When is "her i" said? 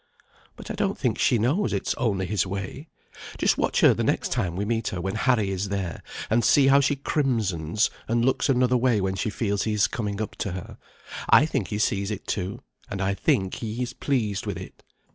10.53-11.45